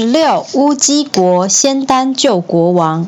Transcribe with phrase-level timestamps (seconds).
[0.00, 3.06] 十六，乌鸡国仙丹救国王。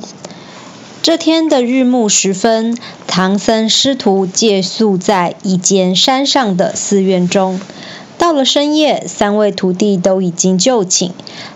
[1.01, 2.77] 这天的日暮时分，
[3.07, 7.59] 唐僧师徒借宿在一间山上的寺院中。
[8.19, 11.12] 到了深夜，三位徒弟都已经就寝，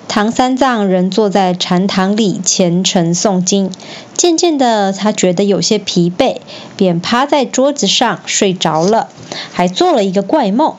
[0.08, 3.70] 唐三藏仍坐在禅堂里虔诚诵经。
[4.14, 6.38] 渐渐的，他觉得有些疲惫，
[6.78, 9.08] 便趴在桌子上睡着了，
[9.52, 10.76] 还做了一个怪梦。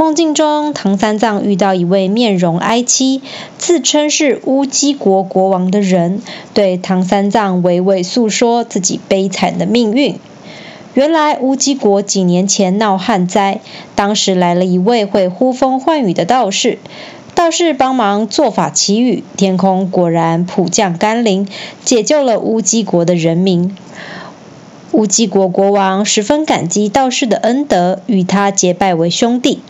[0.00, 3.20] 梦境中，唐三藏遇到一位面容哀戚、
[3.58, 6.22] 自称是乌鸡国国王的人，
[6.54, 10.18] 对唐三藏娓娓诉说自己悲惨的命运。
[10.94, 13.60] 原来乌鸡国几年前闹旱灾，
[13.94, 16.78] 当时来了一位会呼风唤雨的道士，
[17.34, 21.46] 道士帮忙做法祈雨，天空果然普降甘霖，
[21.84, 23.76] 解救了乌鸡国的人民。
[24.92, 29.60] 乌鸡国国王十分感激道士的恩德，与他结拜为兄弟。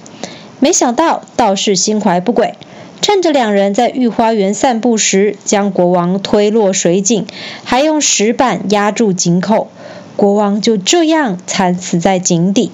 [0.61, 2.55] 没想到道士心怀不轨，
[3.00, 7.27] 趁着两人在御花园散步时，将国王推落水井，
[7.64, 9.69] 还用石板压住井口，
[10.17, 12.70] 国王就这样惨死在井底。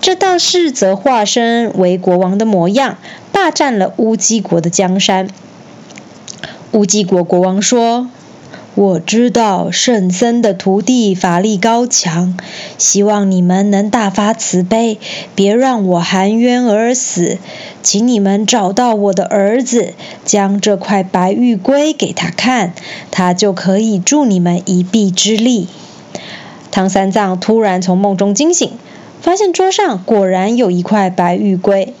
[0.00, 2.98] 这道士则化身为国王的模样，
[3.32, 5.28] 霸占了乌鸡国的江山。
[6.72, 8.08] 乌鸡国国王说。
[8.78, 12.38] 我知道圣僧的徒弟法力高强，
[12.78, 15.00] 希望你们能大发慈悲，
[15.34, 17.38] 别让我含冤而死。
[17.82, 22.72] 请你们找到我的儿子，将这块白玉龟给他看，
[23.10, 25.66] 他就可以助你们一臂之力。
[26.70, 28.70] 唐三藏突然从梦中惊醒，
[29.20, 31.94] 发现桌上果然有一块白玉龟。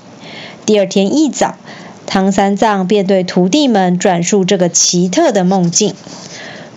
[0.64, 1.56] 第二天一早，
[2.06, 5.96] 唐三藏便对徒弟们转述这个奇特的梦境。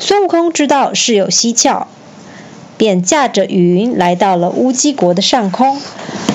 [0.03, 1.85] 孙悟空知道事有蹊跷，
[2.75, 5.79] 便驾着云来到了乌鸡国的上空，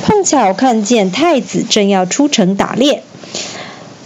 [0.05, 3.03] 碰巧看见太子正要出城打猎。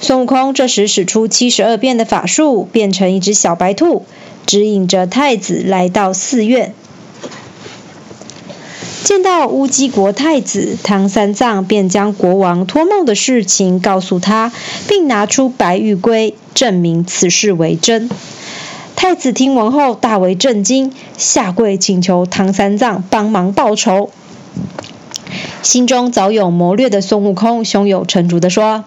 [0.01, 4.07] 孙悟空这时使出七十二变的法术，变成一只小白兔，
[4.47, 6.73] 指引着太子来到寺院。
[9.05, 14.51] 见到乌鸡国太子，唐三藏便将国王托梦的事情告诉他，
[14.89, 18.09] 并拿出白玉龟证明此事为真。
[19.03, 24.11] 太子听闻后大为震惊，下跪请求唐三藏帮忙报仇。
[25.63, 28.85] 心中早有谋略的孙悟空胸有成竹地说：“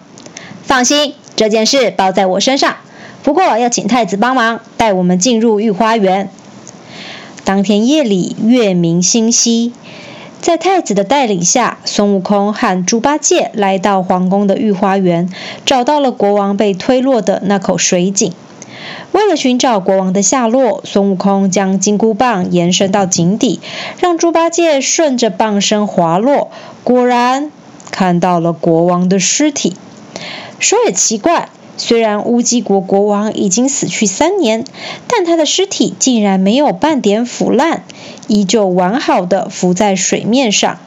[0.62, 2.76] 放心，这件事包在我身上。
[3.24, 6.30] 不过要请太子帮忙，带我们进入御花园。”
[7.42, 9.72] 当天夜里月明星稀，
[10.40, 15.28] 在太子的带领下，孙悟空和猪八戒来到皇宫的御花园，
[15.66, 18.32] 找到了国王被推落的那口水井。
[19.12, 23.60] 为了寻找国王的下落，孙悟空将金箍棒延伸到井底，
[23.98, 26.50] 让猪八戒顺着棒身滑落，
[26.82, 27.50] 果然
[27.90, 29.76] 看到了国王的尸体。
[30.58, 34.64] 说也奇怪，虽然乌鸡国国王已经死去三年，
[35.06, 37.84] 但他的尸体竟然没有半点腐烂，
[38.28, 40.78] 依旧完好的浮在水面上。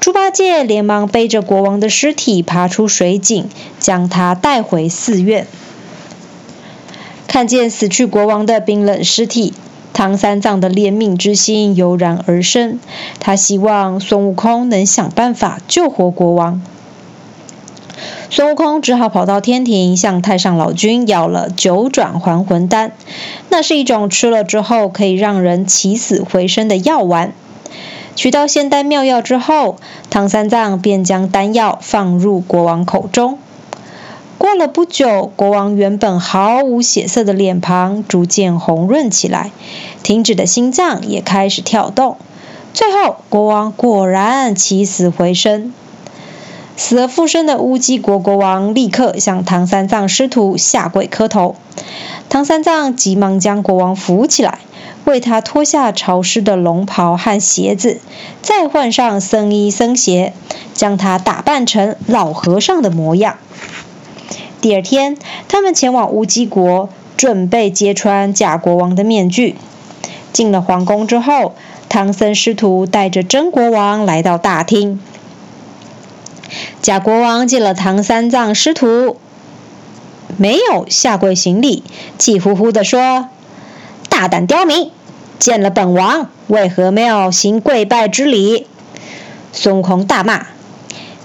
[0.00, 3.48] 猪八戒连忙背着国王的尸体爬出水井，
[3.80, 5.46] 将他带回寺院。
[7.34, 9.54] 看见死去国王的冰冷尸体，
[9.92, 12.78] 唐三藏的怜悯之心油然而生。
[13.18, 16.62] 他希望孙悟空能想办法救活国王。
[18.30, 22.92] 孙悟空只好跑到天庭，向太上老君要了九转还魂丹。
[23.48, 27.32] 那是一种吃了之后可以让人起死回生的药丸。
[28.14, 29.74] 取到仙丹妙药之后，
[30.08, 33.40] 唐三藏便将丹药放入国王口中。
[34.36, 39.52] 过了不久，国王原本毫无血色的脸庞逐渐红润起来，
[40.02, 42.16] 停止的心脏也开始跳动。
[42.72, 45.72] 最后，国王果然起死回生。
[46.76, 51.54] 死而复生的乌鸡国国王立刻向唐三藏师徒下跪磕头。
[52.28, 54.58] 唐三藏急忙将国王扶起来，
[55.04, 58.00] 为他脱下潮湿的龙袍和鞋子，
[58.42, 60.32] 再换上僧衣僧鞋，
[60.74, 63.36] 将他打扮成老和尚的模样。
[64.64, 66.88] 第二天，他们前往乌鸡国，
[67.18, 69.56] 准备揭穿假国王的面具。
[70.32, 71.54] 进了皇宫之后，
[71.90, 74.98] 唐僧师徒带着真国王来到大厅。
[76.80, 79.18] 假国王见了唐三藏师徒，
[80.38, 81.84] 没有下跪行礼，
[82.16, 83.28] 气呼呼地说
[84.08, 84.90] ：“大胆刁民，
[85.38, 88.66] 见了本王，为何没有行跪拜之礼？”
[89.52, 90.46] 孙悟空大骂：“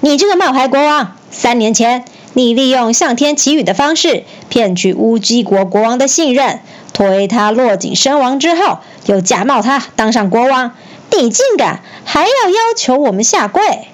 [0.01, 1.15] 你这个冒牌国王！
[1.31, 2.03] 三年前。”
[2.39, 6.61] 你利用向天祈雨的方式骗取乌鸡国国王的信任，
[6.93, 10.71] 推他落井身亡之后，又假冒他当上国王，
[11.11, 13.89] 你竟敢还要要求我们下跪？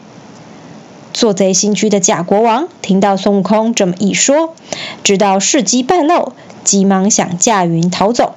[1.12, 4.54] 做贼心虚的假国王听到孙悟空这么一说，
[5.04, 6.34] 知道事机败露，
[6.64, 8.36] 急忙想驾云逃走。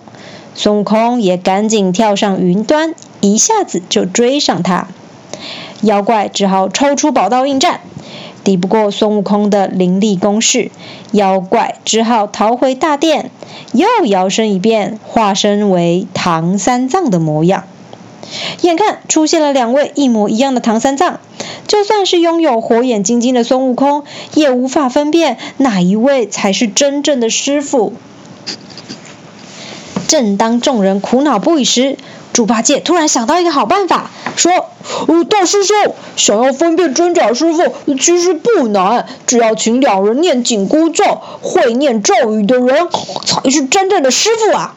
[0.54, 4.88] 孙悟空也赶紧跳上云端，一下子就追上他。
[5.82, 7.82] 妖怪只好抽出宝刀应战，
[8.44, 10.70] 抵不过孙悟空的凌厉攻势，
[11.12, 13.30] 妖怪只好逃回大殿，
[13.72, 17.64] 又摇身一变，化身为唐三藏的模样。
[18.60, 21.20] 眼看出现了两位一模一样的唐三藏，
[21.66, 24.04] 就算是拥有火眼金睛的孙悟空，
[24.34, 27.94] 也无法分辨哪一位才是真正的师傅。
[30.06, 31.98] 正当众人苦恼不已时，
[32.38, 34.52] 猪八戒突然想到一个好办法，说
[35.08, 35.74] ：“呃，大师兄，
[36.14, 42.86] 想要分辨真假师傅，其实不难，只要请两人念紧箍咒，会念咒语的人
[43.26, 44.76] 才是真正的师傅啊！”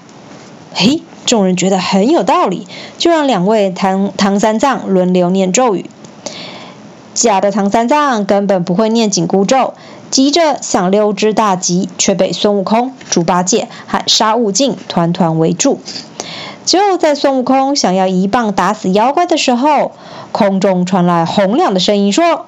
[0.74, 1.04] 嘿。
[1.28, 2.68] 众人觉得很有道理，
[2.98, 5.86] 就让两位唐唐三藏轮流念咒语。
[7.14, 9.76] 假的唐三藏根本不会念紧箍咒，
[10.10, 15.80] 急着想溜之大吉，却被孙悟空、猪八戒和沙悟净团团围住。
[16.66, 19.94] 就在孙悟空想要一棒打死妖怪的时候，
[20.32, 22.46] 空中传来洪亮的声音说：“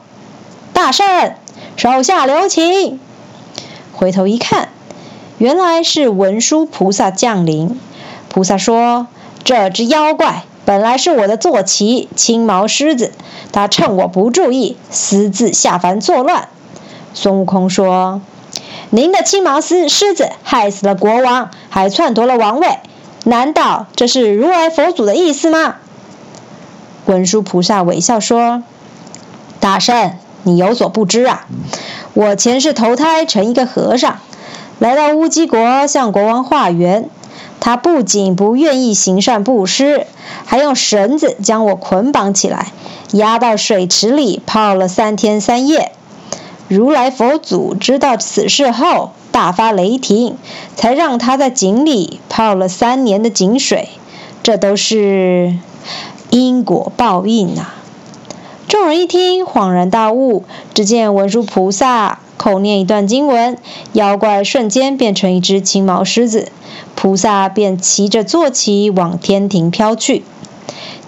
[0.71, 1.33] 大圣，
[1.75, 2.99] 手下留情！”
[3.91, 4.69] 回头一看，
[5.37, 7.79] 原来是文殊菩萨降临。
[8.29, 9.07] 菩萨说
[9.43, 13.11] ：“这只妖怪本来是我的坐骑青毛狮子，
[13.51, 16.47] 他趁我不注意，私自下凡作乱。”
[17.15, 18.21] 孙悟空说
[18.89, 22.79] ：“您的青毛狮狮子害死了国王，还篡夺了王位，
[23.23, 25.75] 难道这是如来佛祖的意思吗？”
[27.05, 28.63] 文殊菩萨微笑说
[29.59, 31.45] ：“大圣，你有所不知啊，
[32.13, 34.19] 我前世投胎成一个和尚，
[34.79, 37.09] 来到乌鸡国向国王化缘。”
[37.59, 40.05] 他不仅不愿意行善布施，
[40.45, 42.73] 还用绳子将我捆绑起来，
[43.13, 45.93] 压到水池里泡了三天三夜。
[46.67, 50.37] 如来佛祖知道此事后，大发雷霆，
[50.75, 53.89] 才让他在井里泡了三年的井水。
[54.43, 55.55] 这都是
[56.29, 57.73] 因果报应啊！
[58.67, 60.43] 众人一听，恍然大悟。
[60.73, 63.57] 只见文殊菩萨口念一段经文，
[63.93, 66.51] 妖怪瞬间变成一只青毛狮子。
[66.95, 70.23] 菩萨便骑着坐骑往天庭飘去。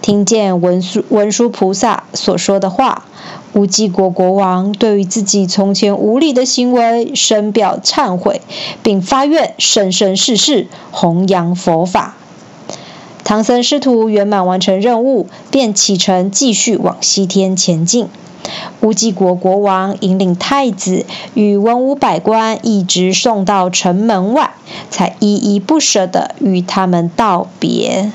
[0.06, 3.06] 听见文殊文殊菩萨所说的话，
[3.54, 8.40] 乌鸡国国王对于自己从前无礼的行为深表忏悔，
[8.84, 12.14] 并发愿生生世世弘扬佛法。
[13.24, 18.06] 唐僧师徒圆满完成任务，便启程继续往西天前进。
[18.82, 21.04] 乌鸡国国王引领太子
[21.34, 24.52] 与文武百官一直送到城门外，
[24.88, 28.12] 才依依不舍地与他们道别。